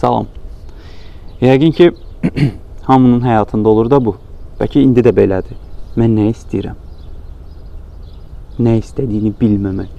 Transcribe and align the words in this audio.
Salam. 0.00 0.26
Yəqin 1.40 1.72
ki, 1.76 1.90
hamının 2.88 3.20
həyatında 3.20 3.68
olur 3.68 3.90
da 3.90 3.98
bu. 4.04 4.14
Bəlkə 4.56 4.80
indi 4.80 5.02
də 5.04 5.10
belədir. 5.12 5.58
Mən 6.00 6.14
nə 6.16 6.30
istəyirəm? 6.30 6.78
Nə 8.64 8.78
istədiyini 8.78 9.34
bilməmək. 9.40 9.90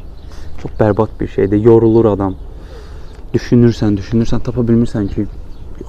Çox 0.61 0.73
bərbad 0.79 1.13
bir 1.19 1.29
şeydir. 1.29 1.61
Yorulur 1.67 2.09
adam. 2.15 2.33
Düşünürsən, 3.35 3.99
düşünürsən, 3.99 4.41
tapa 4.47 4.63
bilmirsən 4.65 5.05
ki, 5.11 5.27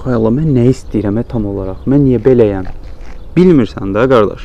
hay 0.03 0.19
Allah, 0.19 0.35
mən 0.41 0.51
nə 0.59 0.67
istəyirəm 0.75 1.23
ə, 1.23 1.25
tam 1.33 1.47
olaraq? 1.49 1.87
Mən 1.89 2.05
niyə 2.05 2.21
beləyəm? 2.27 2.69
Bilmirsən 3.37 3.97
də, 3.97 4.05
qardaş. 4.13 4.45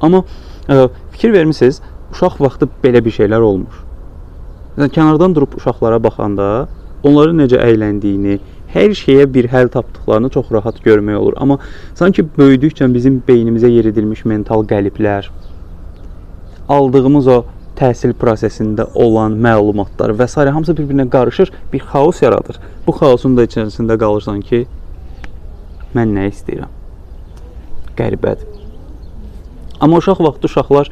Amma 0.00 0.24
ə, 0.66 0.88
fikir 1.14 1.36
vermisiniz, 1.38 1.78
uşaq 2.10 2.42
vaxtı 2.42 2.66
belə 2.82 3.04
bir 3.06 3.14
şeylər 3.14 3.46
olmur. 3.46 3.78
Yəni 4.74 4.90
kənardan 4.98 5.38
durub 5.38 5.54
uşaqlara 5.54 6.02
baxanda 6.02 6.50
onların 7.06 7.44
necə 7.44 7.62
əyləndiyini, 7.62 8.40
hər 8.74 8.94
şeyə 8.98 9.26
bir 9.34 9.48
həll 9.52 9.68
tapdıqlarını 9.72 10.30
çox 10.34 10.52
rahat 10.52 10.80
görmək 10.84 11.16
olur. 11.16 11.34
Amma 11.36 11.58
sanki 11.94 12.24
böyüdükcə 12.38 12.88
bizim 12.94 13.20
beynimizə 13.28 13.70
yeridilmiş 13.70 14.24
mental 14.24 14.64
qəliblər, 14.66 15.30
aldığımız 16.68 17.28
o 17.28 17.38
təhsil 17.76 18.14
prosesində 18.16 18.88
olan 18.94 19.36
məlumatlar 19.42 20.14
və 20.16 20.28
s. 20.28 20.40
hamısı 20.40 20.74
bir-birinə 20.78 21.08
qarışır, 21.10 21.52
bir 21.72 21.80
xaos 21.92 22.22
yaradır. 22.22 22.60
Bu 22.86 22.92
xaosun 22.92 23.36
da 23.36 23.44
içərisində 23.44 23.98
qalırsan 24.00 24.40
ki, 24.40 24.64
mən 25.94 26.14
nə 26.16 26.28
istəyirəm? 26.32 26.72
Qəribədir. 27.96 28.46
Amma 29.80 30.00
uşaq 30.00 30.20
vaxtı 30.24 30.48
uşaqlar 30.48 30.90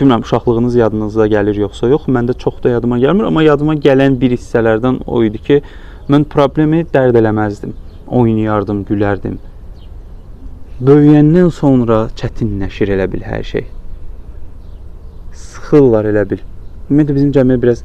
bilmirəm 0.00 0.22
uşaqlığınız 0.26 0.74
yadınızda 0.78 1.26
gəlir 1.30 1.58
yoxsa 1.58 1.88
yox. 1.90 2.06
Məndə 2.06 2.34
çox 2.38 2.62
da 2.62 2.74
yadıma 2.74 2.98
gəlmir, 3.02 3.26
amma 3.30 3.42
yadıma 3.42 3.74
gələn 3.74 4.18
bir 4.20 4.34
hissələrdən 4.36 5.00
o 5.06 5.22
idi 5.26 5.38
ki, 5.38 5.62
mən 6.08 6.24
problemi 6.32 6.84
dərd 6.92 7.16
eləməzdim. 7.20 7.74
Oynayardım, 8.08 8.84
gülərdim. 8.88 9.36
Böyüyəndən 10.80 11.50
sonra 11.52 12.06
çətinləşir 12.16 12.94
elə 12.94 13.08
bil 13.12 13.24
hər 13.26 13.44
şey. 13.44 13.66
Sıxırlar 15.34 16.08
elə 16.12 16.24
bil. 16.30 16.44
Ümumiyyətlə 16.88 17.16
bizim 17.18 17.32
cəmiyyət 17.36 17.64
biraz 17.64 17.82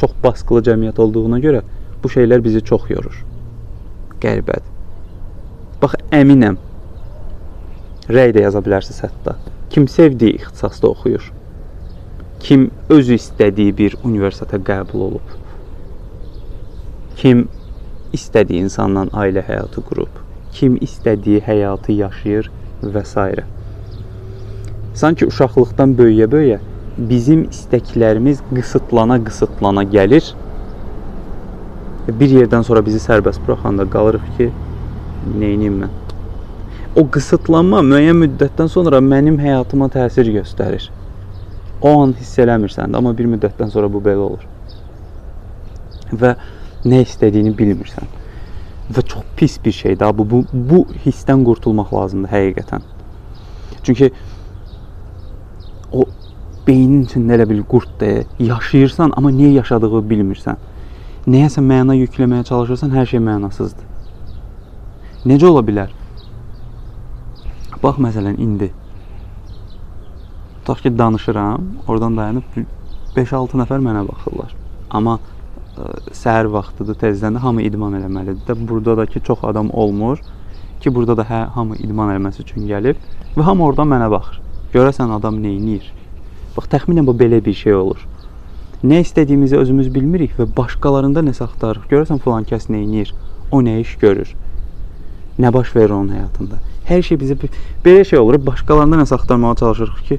çox 0.00 0.14
baskılı 0.24 0.62
cəmiyyət 0.70 1.00
olduğuna 1.04 1.40
görə 1.44 1.64
bu 2.02 2.08
şeylər 2.08 2.44
bizi 2.44 2.62
çox 2.64 2.88
yorur. 2.90 3.18
Qəribədir. 4.22 4.70
Bax 5.82 5.98
əminəm. 6.16 6.56
Rəy 8.10 8.32
də 8.36 8.46
yaza 8.46 8.62
bilərsiniz 8.64 9.02
hətta. 9.04 9.36
Kim 9.70 9.88
sevdiyi 9.88 10.38
ixtisasda 10.40 10.88
oxuyur. 10.88 11.28
Kim 12.40 12.70
özü 12.88 13.18
istədiyi 13.20 13.76
bir 13.76 13.98
universitetə 14.04 14.62
qəbul 14.64 15.04
olub. 15.10 15.36
Kim 17.20 17.40
istədiyi 18.16 18.62
insanla 18.64 19.02
ailə 19.12 19.42
həyatı 19.44 19.82
qurub. 19.84 20.20
Kim 20.56 20.76
istədiyi 20.80 21.42
həyatı 21.44 21.92
yaşayır 21.92 22.46
və 22.94 23.02
s. 23.04 23.24
Sanki 24.96 25.26
uşaqlıqdan 25.28 25.92
böyüyə-böyüyə 25.98 26.56
bizim 27.10 27.42
istəklərimiz 27.44 28.40
qısıtlana-qısıtlana 28.50 29.84
gəlir. 29.92 30.30
Bir 32.20 32.32
yerdən 32.38 32.64
sonra 32.64 32.82
bizi 32.86 33.02
sərbəst 33.04 33.42
buraxanda 33.44 33.84
qalırıq 33.96 34.30
ki, 34.38 34.46
edim 35.48 35.76
mən? 35.82 35.92
O 36.96 37.04
qısıtlanma 37.16 37.82
müəyyən 37.90 38.16
müddətdən 38.22 38.72
sonra 38.72 39.02
mənim 39.04 39.36
həyatıma 39.44 39.90
təsir 39.92 40.32
göstərir. 40.38 40.88
O 41.82 41.92
an 42.00 42.16
hiss 42.16 42.40
eləmirsən 42.40 42.88
də, 42.88 42.96
amma 42.96 43.12
bir 43.18 43.28
müddətdən 43.34 43.68
sonra 43.76 43.92
bu 43.92 44.00
belə 44.08 44.24
olur. 44.30 44.48
Və 46.12 46.34
nə 46.84 47.02
istədiyini 47.04 47.52
bilmirsən. 47.56 48.08
Və 48.90 49.04
çox 49.06 49.26
pis 49.36 49.58
bir 49.64 49.72
şeydir 49.72 50.16
bu. 50.18 50.26
Bu 50.30 50.44
bu 50.52 50.80
hissdən 51.04 51.44
qurtulmaq 51.46 51.92
lazımdır 51.94 52.32
həqiqətən. 52.32 52.88
Çünki 53.82 54.10
o 55.92 56.04
beynin 56.66 57.04
içində 57.04 57.38
elə 57.38 57.48
bil 57.48 57.62
qurddur. 57.62 58.26
Yaşayırsan, 58.38 59.14
amma 59.16 59.30
niyə 59.30 59.52
yaşadığını 59.60 60.02
bilmirsən. 60.10 60.58
Nəyəsə 61.30 61.62
məna 61.62 61.94
yükləməyə 62.00 62.44
çalışırsan, 62.48 62.92
hər 62.96 63.06
şey 63.06 63.22
mənasızdır. 63.24 63.86
Necə 65.30 65.46
ola 65.46 65.62
bilər? 65.64 65.90
Bax 67.82 67.98
məsələn 68.00 68.38
indi 68.40 68.70
tutaq 70.70 70.82
ki 70.82 70.98
danışıram, 70.98 71.62
oradan 71.88 72.16
dayanıb 72.16 72.42
5-6 73.16 73.58
nəfər 73.58 73.80
mənə 73.82 74.04
baxırlar. 74.08 74.54
Amma 74.90 75.18
səhər 76.16 76.50
vaxtıdır, 76.52 76.98
tezdən 77.00 77.36
də 77.36 77.42
hamı 77.44 77.64
idman 77.68 77.96
eləməlidir 78.00 78.44
də. 78.48 78.56
Burada 78.68 78.96
da 78.98 79.06
ki 79.06 79.22
çox 79.26 79.44
adam 79.44 79.70
olmur 79.70 80.18
ki, 80.80 80.94
burada 80.94 81.16
da 81.16 81.26
hə, 81.28 81.40
hamı 81.54 81.76
idman 81.76 82.14
eləməsi 82.14 82.42
üçün 82.44 82.68
gəlib 82.68 83.00
və 83.36 83.46
hamı 83.46 83.66
oradan 83.66 83.90
mənə 83.90 84.10
baxır. 84.10 84.40
Görəsən 84.74 85.12
adam 85.16 85.40
nə 85.42 85.52
edir? 85.58 85.90
Bax 86.56 86.70
təxminən 86.72 87.06
bu 87.06 87.14
belə 87.16 87.42
bir 87.44 87.54
şey 87.54 87.74
olur. 87.74 88.06
Nə 88.84 89.02
istədiyimizi 89.04 89.58
özümüz 89.60 89.90
bilmirik 89.94 90.38
və 90.38 90.46
başqalarında 90.56 91.20
nəsə 91.26 91.44
axtarırıq. 91.44 91.88
Görəsən 91.90 92.22
falan 92.24 92.46
kəs 92.48 92.70
nə 92.72 92.80
edir? 92.86 93.12
O 93.52 93.60
nə 93.60 93.80
iş 93.82 93.96
görür? 94.00 94.30
Nə 95.38 95.52
baş 95.52 95.74
verir 95.76 95.92
onun 95.96 96.14
həyatında? 96.16 96.60
Hər 96.88 97.02
şey 97.04 97.20
bizə 97.20 97.36
belə 97.84 98.04
şey 98.08 98.18
olur. 98.18 98.40
Başqalarında 98.46 99.02
nəsə 99.02 99.18
axtarmağa 99.18 99.54
çalışırıq 99.60 100.00
ki, 100.08 100.18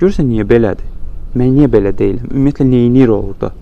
görürsən 0.00 0.30
niyə 0.30 0.46
belədir? 0.46 0.86
Mən 1.34 1.52
niyə 1.56 1.70
belə 1.70 1.92
deyiləm? 1.96 2.30
Ümumiyyətlə 2.30 2.66
nə 2.70 2.84
edir 2.86 3.12
orada? 3.14 3.52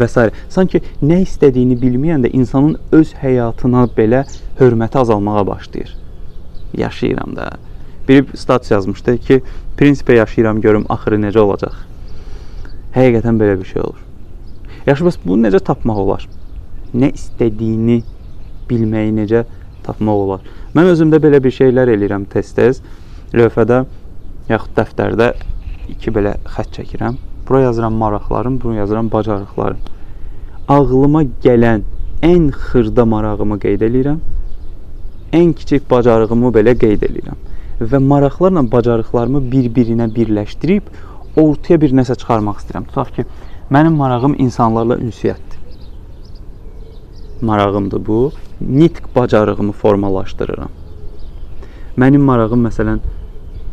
Və 0.00 0.08
s. 0.08 0.30
Sanki 0.52 0.82
nə 1.02 1.20
istədiyini 1.24 1.76
bilməyəndə 1.80 2.30
insanın 2.32 2.76
öz 2.92 3.12
həyatına 3.22 3.86
belə 3.96 4.24
hörməti 4.58 4.98
azalmağa 4.98 5.46
başlayır. 5.46 5.96
Yaşayıram 6.76 7.36
da. 7.36 7.50
Biri 8.08 8.36
status 8.36 8.70
yazmışdı 8.70 9.18
ki, 9.18 9.42
prinsipə 9.78 10.16
yaşayıram 10.16 10.60
görüm 10.60 10.86
axırı 10.88 11.18
necə 11.20 11.38
olacaq. 11.38 11.74
Həqiqətən 12.94 13.40
belə 13.40 13.58
bir 13.60 13.68
şey 13.72 13.82
olur. 13.82 14.02
Yaxşı, 14.86 15.04
bəs 15.08 15.18
bunu 15.24 15.48
necə 15.48 15.60
tapmaq 15.64 15.98
olar? 15.98 16.28
Nə 16.94 17.10
istədiyini 17.12 18.02
bilməyi 18.70 19.12
necə 19.16 19.44
tapmaq 19.86 20.22
olar? 20.26 20.46
Mən 20.76 20.92
özümdə 20.92 21.20
belə 21.22 21.42
bir 21.42 21.54
şeylər 21.54 21.90
eləyirəm 21.96 22.28
tez-tez. 22.30 22.82
Lövhədə 23.34 23.84
yaxud 24.48 24.76
dəftərdə 24.78 25.32
iki 25.90 26.14
belə 26.14 26.36
xətt 26.54 26.78
çəkirəm. 26.78 27.18
Bura 27.48 27.60
yazıram 27.60 27.92
maraqlarım, 27.92 28.60
bura 28.60 28.74
yazıram 28.74 29.10
bacarıqlarım. 29.10 29.76
Ağlıma 30.68 31.22
gələn 31.22 31.82
ən 32.22 32.48
xırda 32.50 33.04
marağımı 33.06 33.58
qeyd 33.62 33.84
eləyirəm. 33.86 34.16
Ən 35.32 35.52
kiçik 35.54 35.90
bacarığımı 35.90 36.50
belə 36.56 36.74
qeyd 36.78 37.04
eləyirəm. 37.06 37.38
Və 37.80 38.00
maraqlarla 38.12 38.64
bacarıqlarımı 38.72 39.44
bir-birinə 39.52 40.08
birləşdirib 40.14 40.88
ortaya 41.36 41.80
bir 41.80 41.94
nəsə 41.94 42.16
çıxarmaq 42.18 42.62
istəyirəm. 42.62 42.88
Tutaq 42.90 43.12
ki, 43.16 43.26
mənim 43.70 43.94
marağım 44.00 44.34
insanlarla 44.38 44.96
ünsiyyətdir. 45.06 45.60
Marağımdır 47.42 48.06
bu. 48.06 48.32
Nitq 48.60 49.14
bacarığımı 49.16 49.72
formalaşdırıram. 49.72 50.72
Mənim 51.98 52.24
marağım 52.30 52.66
məsələn 52.66 52.98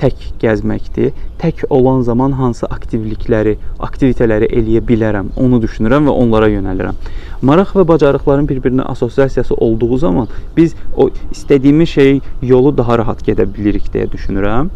tək 0.03 0.25
gəzməkdir. 0.41 1.12
Tək 1.40 1.64
olan 1.72 2.03
zaman 2.03 2.36
hansı 2.36 2.68
aktivlikləri, 2.68 3.56
aktivitələri 3.84 4.50
eləyə 4.52 4.84
bilərəm, 4.88 5.31
onu 5.40 5.62
düşünürəm 5.64 6.09
və 6.09 6.16
onlara 6.24 6.50
yönəlirəm. 6.52 7.00
Maraq 7.47 7.74
və 7.78 7.88
bacarıqların 7.88 8.47
bir-birinə 8.50 8.86
assosiasiyası 8.92 9.56
olduğu 9.56 9.97
zaman 9.97 10.28
biz 10.58 10.75
o 10.97 11.09
istədiyimiz 11.31 11.90
şey 11.90 12.19
yolu 12.42 12.75
daha 12.78 12.97
rahat 12.97 13.24
gedə 13.28 13.47
bilirik 13.56 13.90
deyə 13.94 14.09
düşünürəm. 14.12 14.72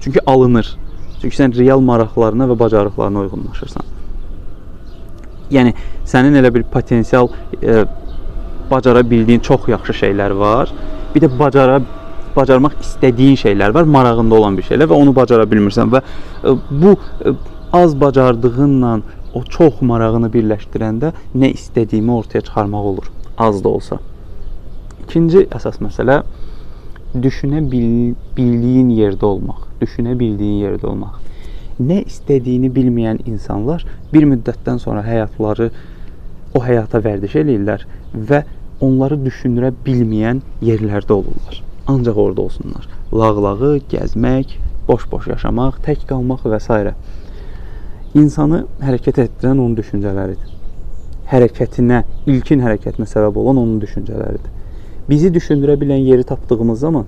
Çünki 0.00 0.20
alınır. 0.26 0.76
Çünki 1.20 1.36
sən 1.36 1.56
real 1.58 1.80
maraqlarına 1.80 2.48
və 2.50 2.58
bacarıqlarına 2.58 3.26
uyğunlaşırsan. 3.26 3.90
Yəni 5.52 5.74
sənin 6.08 6.38
elə 6.40 6.50
bir 6.54 6.64
potensial 6.72 7.28
e, 7.62 7.84
bacara 8.70 9.04
bildiyin 9.10 9.40
çox 9.40 9.68
yaxşı 9.68 9.92
şeylər 10.04 10.38
var. 10.38 10.72
Bir 11.14 11.20
də 11.20 11.28
bacara 11.38 11.80
bacarmaq 12.36 12.78
istədiyin 12.80 13.38
şeylər 13.40 13.74
var, 13.74 13.88
marağında 13.96 14.34
olan 14.34 14.56
bir 14.58 14.66
şeylər 14.68 14.90
və 14.90 14.98
onu 15.04 15.14
bacara 15.16 15.46
bilmirsən 15.48 15.90
və 15.92 16.02
e, 16.02 16.54
bu 16.70 16.94
e, 16.94 17.34
az 17.72 18.00
bacardığınla 18.00 19.00
o 19.34 19.42
çox 19.48 19.80
marağını 19.88 20.28
birləşdirəndə 20.32 21.12
nə 21.34 21.52
istədiyimi 21.56 22.12
ortaya 22.12 22.44
çıxarmaq 22.44 22.88
olur, 22.92 23.10
az 23.38 23.62
da 23.64 23.68
olsa. 23.68 23.98
İkinci 25.06 25.46
əsas 25.56 25.80
məsələ 25.84 26.22
düşünə 27.14 27.62
bil, 27.72 28.14
bildiyin 28.36 28.92
yerdə 28.96 29.28
olmaq, 29.28 29.66
düşünə 29.80 30.14
bildiyin 30.18 30.60
yerdə 30.66 30.88
olmaq. 30.92 31.18
Nə 31.80 32.02
istədiyini 32.04 32.68
bilməyən 32.72 33.24
insanlar 33.26 33.86
bir 34.12 34.28
müddətdən 34.28 34.78
sonra 34.80 35.02
həyatları 35.06 35.70
o 36.54 36.62
həyata 36.62 37.00
vərdiş 37.04 37.40
eləyirlər 37.42 37.88
və 38.12 38.44
onları 38.84 39.18
düşünürə 39.24 39.72
bilməyən 39.86 40.42
yerlərdə 40.60 41.16
olurlar 41.16 41.62
ancaq 41.86 42.16
orada 42.16 42.42
olsunlar. 42.42 42.88
Lağlağı, 43.12 43.78
gəzmək, 43.92 44.56
boş-boş 44.88 45.26
yaşamaq, 45.34 45.82
tək 45.86 46.06
qalmaq 46.08 46.46
və 46.48 46.60
s. 46.60 46.94
İnsanı 48.14 48.66
hərəkət 48.82 49.22
etdirən 49.26 49.58
onun 49.58 49.76
düşüncələridir. 49.76 50.52
hərəkətinə, 51.32 52.02
ilkin 52.28 52.60
hərəkətinə 52.60 53.06
səbəb 53.08 53.38
olan 53.40 53.60
onun 53.62 53.80
düşüncələridir. 53.80 54.50
Bizi 55.08 55.30
düşündürə 55.34 55.78
bilən 55.80 56.02
yeri 56.04 56.26
tapdığımız 56.28 56.82
zaman 56.84 57.06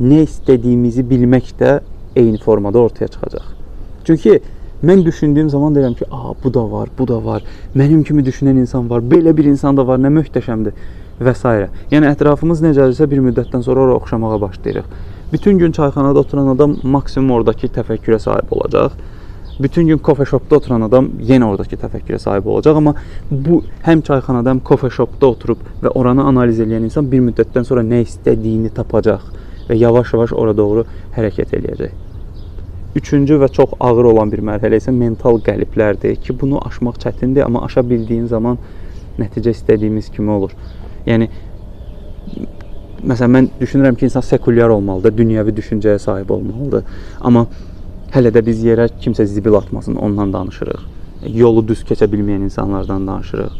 nə 0.00 0.22
istədiyimizi 0.24 1.04
bilmək 1.10 1.52
də 1.60 1.72
eyni 2.16 2.38
formada 2.40 2.78
ortaya 2.78 3.08
çıxacaq. 3.08 3.44
Çünki 4.04 4.40
mən 4.84 5.04
düşündüyüm 5.04 5.50
zaman 5.50 5.74
deyirəm 5.74 5.94
ki, 5.94 6.04
"A, 6.10 6.34
bu 6.44 6.54
da 6.54 6.72
var, 6.72 6.88
bu 6.98 7.08
da 7.08 7.24
var. 7.24 7.42
Mənim 7.76 8.04
kimi 8.04 8.22
düşünən 8.22 8.58
insan 8.60 8.90
var. 8.90 9.00
Belə 9.00 9.36
bir 9.36 9.44
insan 9.44 9.76
da 9.76 9.86
var. 9.86 9.98
Nə 9.98 10.10
möhtəşəmdir." 10.20 10.72
və 11.20 11.34
s. 11.36 11.68
Yəni 11.92 12.10
ətrafımız 12.12 12.62
necədirsə 12.64 13.08
bir 13.10 13.22
müddətdən 13.24 13.62
sonra 13.62 13.86
ora 13.86 13.96
oxşamağa 14.00 14.40
başlayırıq. 14.40 14.84
Bütün 15.32 15.58
gün 15.58 15.72
çayxanada 15.72 16.18
oturan 16.18 16.46
adam 16.54 16.76
maksimum 16.82 17.30
oradakı 17.30 17.66
təfəkkürə 17.66 18.18
sahib 18.18 18.50
olacaq. 18.50 18.92
Bütün 19.60 19.86
gün 19.86 19.98
kofe 19.98 20.24
shopda 20.24 20.56
oturan 20.56 20.86
adam 20.88 21.10
yenə 21.30 21.44
oradakı 21.44 21.76
təfəkkürə 21.76 22.18
sahib 22.18 22.46
olacaq, 22.46 22.76
amma 22.76 22.94
bu 23.30 23.62
həm 23.86 24.02
çayxanada, 24.02 24.50
həm 24.50 24.62
kofe 24.64 24.90
shopda 24.90 25.26
oturub 25.26 25.64
və 25.82 25.92
oranı 25.94 26.24
analiz 26.24 26.60
edən 26.60 26.88
insan 26.88 27.10
bir 27.12 27.20
müddətdən 27.28 27.68
sonra 27.68 27.84
nə 27.86 28.02
istədiyini 28.06 28.72
tapacaq 28.74 29.28
və 29.68 29.76
yavaş-yavaş 29.84 30.32
ora 30.32 30.56
doğru 30.56 30.88
hərəkət 31.16 31.60
eləyəcək. 31.60 32.01
Üçüncü 32.96 33.38
və 33.40 33.48
çox 33.52 33.70
ağır 33.80 34.10
olan 34.10 34.32
bir 34.32 34.42
mərhələ 34.44 34.76
isə 34.76 34.92
mental 34.92 35.38
qəliblərdir 35.40 36.18
ki, 36.20 36.34
bunu 36.40 36.60
aşmaq 36.60 36.98
çətindir, 37.00 37.46
amma 37.46 37.64
aşa 37.64 37.84
bildiyin 37.88 38.26
zaman 38.28 38.58
nəticə 39.18 39.54
istədiyimiz 39.56 40.10
kimi 40.12 40.30
olur. 40.30 40.52
Yəni 41.06 41.30
məsələn 43.00 43.32
mən 43.36 43.48
düşünürəm 43.60 43.96
ki, 43.96 44.10
insan 44.10 44.24
sekulyar 44.26 44.74
olmalıdır, 44.76 45.14
dünyəvi 45.22 45.54
düşüncəyə 45.56 45.98
sahib 45.98 46.30
olmalıdır. 46.36 46.84
Amma 47.20 47.46
hələ 48.12 48.32
də 48.34 48.44
biz 48.44 48.60
yerə 48.64 48.90
kimsə 49.00 49.24
zibil 49.24 49.56
atmasın, 49.56 49.96
ondan 49.96 50.32
danışırıq. 50.32 50.84
Yolu 51.32 51.64
düz 51.68 51.84
keçə 51.88 52.10
bilməyən 52.12 52.44
insanlardan 52.50 53.06
danışırıq. 53.08 53.56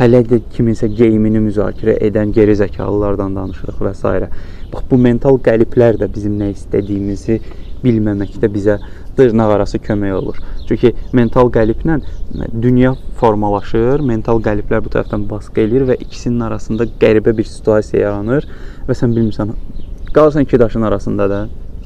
Hələ 0.00 0.24
də 0.28 0.40
kiminsə 0.56 0.90
geyimini 0.92 1.40
müzakirə 1.40 1.94
edən 2.08 2.34
geri 2.34 2.56
zəkalılardan 2.58 3.36
danışırıq 3.36 3.78
və 3.86 3.94
s. 3.94 4.28
Bax 4.72 4.90
bu 4.90 4.98
mental 4.98 5.38
qəliblər 5.38 6.02
də 6.02 6.10
bizim 6.12 6.34
nə 6.40 6.50
istədiyimizi 6.52 7.38
bilməməkdə 7.84 8.50
bizə 8.52 8.78
dırnaq 9.16 9.52
arası 9.56 9.78
kömək 9.78 10.14
olur. 10.14 10.40
Çünki 10.68 10.92
mental 11.12 11.50
qəliblə 11.52 12.00
dünya 12.62 12.94
formalaşır, 13.20 14.00
mental 14.00 14.42
qəliblər 14.44 14.84
bu 14.84 14.92
tərəfdən 14.94 15.28
baskı 15.30 15.64
eləyir 15.64 15.86
və 15.90 15.98
ikisinin 16.06 16.40
arasında 16.48 16.88
qəribə 17.00 17.36
bir 17.36 17.48
situasiya 17.48 18.08
yaranır 18.08 18.48
və 18.88 18.96
sən 18.98 19.14
bilmirsən, 19.16 19.54
qalırsan 20.12 20.48
iki 20.48 20.60
daşın 20.60 20.82
arasında 20.88 21.30
da, 21.30 21.40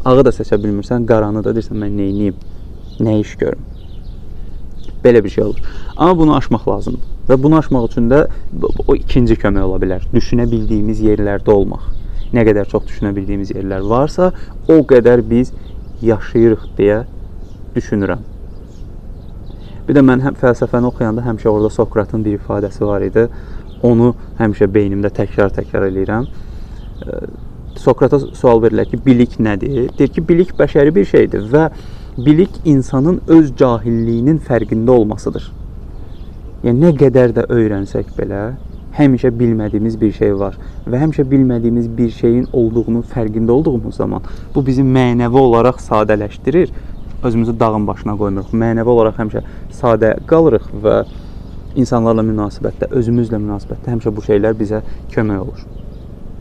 ağı 0.05 0.25
da 0.25 0.35
seçə 0.35 0.59
bilmirsən, 0.63 1.07
qaranı 1.07 1.45
da 1.45 1.55
deyirsən 1.55 1.79
mən 1.79 1.97
nə 1.99 2.09
edeyim, 2.15 2.41
nə 3.01 3.21
iş 3.21 3.37
görüm. 3.41 3.63
Belə 5.05 5.25
bir 5.25 5.31
şey 5.31 5.45
olur. 5.45 5.61
Amma 5.97 6.19
bunu 6.19 6.37
aşmaq 6.37 6.69
lazımdır. 6.69 7.09
Və 7.29 7.37
bunu 7.43 7.57
aşmaq 7.61 7.87
üçün 7.89 8.11
də 8.11 8.25
o 8.89 8.95
ikinci 8.97 9.37
kömək 9.39 9.65
ola 9.65 9.79
bilər. 9.81 10.05
Düşünə 10.13 10.45
bildiyimiz 10.51 11.01
yerlərdə 11.05 11.53
olmaq. 11.55 11.87
Nə 12.35 12.45
qədər 12.47 12.69
çox 12.71 12.85
düşünə 12.89 13.15
bildiyimiz 13.17 13.53
yerlər 13.55 13.87
varsa, 13.89 14.33
o 14.69 14.81
qədər 14.87 15.23
biz 15.31 15.53
yaşayırıq 16.03 16.67
deyə 16.79 17.03
düşünürəm. 17.77 18.23
Bir 19.89 19.97
də 19.97 20.03
mən 20.07 20.23
həm 20.23 20.37
fəlsəfəni 20.39 20.87
oxuyanda 20.91 21.25
həmişə 21.27 21.49
orada 21.49 21.71
Sokratın 21.75 22.25
bir 22.25 22.39
ifadəsi 22.39 22.87
var 22.87 23.03
idi. 23.03 23.27
Onu 23.83 24.13
həmişə 24.39 24.69
beynimdə 24.75 25.11
təkrar-təkrar 25.17 25.89
eləyirəm. 25.89 26.27
Sokrata 27.81 28.19
sual 28.21 28.63
verilir 28.63 28.85
ki, 28.91 29.01
bilik 29.07 29.39
nədir? 29.41 29.89
Deyir 29.99 30.13
ki, 30.15 30.29
bilik 30.29 30.53
bəşəri 30.59 30.95
bir 30.95 31.05
şeydir 31.05 31.47
və 31.53 31.71
bilik 32.19 32.61
insanın 32.65 33.21
öz 33.29 33.53
cahilliyinin 33.57 34.39
fərqində 34.49 34.91
olmasıdır. 34.91 35.47
Yəni 36.65 36.85
nə 36.85 36.91
qədər 37.01 37.33
də 37.39 37.47
öyrənsək 37.49 38.13
belə, 38.19 38.43
həmişə 38.99 39.31
bilmədiyimiz 39.39 40.01
bir 40.01 40.13
şey 40.13 40.35
var 40.39 40.57
və 40.87 41.01
həmişə 41.03 41.25
bilmədiyimiz 41.31 41.89
bir 41.97 42.11
şeyin 42.11 42.47
olduğunun 42.53 43.05
fərqində 43.15 43.51
olduğumuz 43.51 43.95
zaman 43.95 44.23
bu 44.55 44.67
bizi 44.67 44.83
mənəvi 44.83 45.39
olaraq 45.39 45.81
sadələşdirir. 45.81 46.71
Özümüzü 47.25 47.53
dağın 47.61 47.87
başına 47.87 48.15
qoymuruq. 48.17 48.55
Mənəvi 48.57 48.89
olaraq 48.89 49.19
həmişə 49.21 49.43
sadə 49.77 50.15
qalırıq 50.27 50.71
və 50.85 51.03
insanlarla 51.77 52.25
münasibətdə, 52.25 52.89
özümüzlə 52.97 53.39
münasibətdə 53.39 53.93
həmişə 53.93 54.15
bu 54.17 54.25
şeylər 54.25 54.57
bizə 54.59 54.81
kömək 55.13 55.43
olur. 55.45 55.67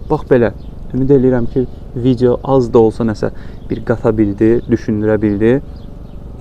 Bax 0.10 0.25
belə. 0.30 0.54
Ümid 0.94 1.12
eləyirəm 1.13 1.45
ki, 1.54 1.68
video 1.95 2.40
az 2.44 2.72
da 2.74 2.80
olsa 2.80 3.06
nəsə 3.06 3.30
bir 3.69 3.84
qata 3.86 4.10
bildi, 4.18 4.56
düşündürə 4.69 5.19
bildi. 5.22 5.60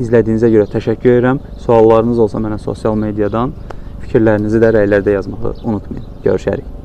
İzlədiyinizə 0.01 0.49
görə 0.55 0.69
təşəkkür 0.73 1.19
edirəm. 1.19 1.43
Suallarınız 1.67 2.23
olsa 2.25 2.41
mənə 2.41 2.57
sosial 2.63 2.97
mediadan 2.97 3.53
fikirlərinizi 4.07 4.63
də 4.63 4.75
rəylərdə 4.79 5.19
yazmağı 5.19 5.55
unutmayın. 5.63 6.11
Görüşərik. 6.25 6.78